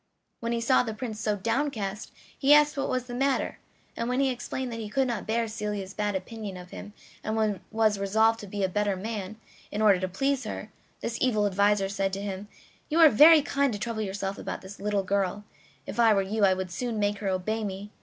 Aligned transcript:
When 0.39 0.51
he 0.51 0.59
saw 0.61 0.81
the 0.81 0.95
Prince 0.95 1.19
so 1.19 1.35
downcast 1.35 2.11
he 2.35 2.55
asked 2.55 2.75
what 2.75 2.89
was 2.89 3.03
the 3.03 3.13
matter, 3.13 3.59
and 3.95 4.09
when 4.09 4.19
he 4.19 4.31
explained 4.31 4.71
that 4.73 4.79
he 4.79 4.89
could 4.89 5.07
not 5.07 5.27
bear 5.27 5.47
Celia's 5.47 5.93
bad 5.93 6.15
opinion 6.15 6.57
of 6.57 6.71
him, 6.71 6.93
and 7.23 7.59
was 7.69 7.99
resolved 7.99 8.39
to 8.39 8.47
be 8.47 8.63
a 8.63 8.67
better 8.67 8.95
man 8.95 9.39
in 9.71 9.79
order 9.79 9.99
to 9.99 10.07
please 10.07 10.43
her, 10.45 10.71
this 11.01 11.19
evil 11.21 11.45
adviser 11.45 11.87
said 11.87 12.13
to 12.13 12.21
him: 12.23 12.47
"You 12.89 12.99
are 12.99 13.09
very 13.09 13.43
kind 13.43 13.71
to 13.73 13.79
trouble 13.79 14.01
yourself 14.01 14.39
about 14.39 14.61
this 14.61 14.79
little 14.79 15.03
girl; 15.03 15.43
if 15.85 15.99
I 15.99 16.15
were 16.15 16.23
you 16.23 16.43
I 16.45 16.55
would 16.55 16.71
soon 16.71 16.97
make 16.97 17.19
her 17.19 17.27
obey 17.29 17.63
me. 17.63 17.91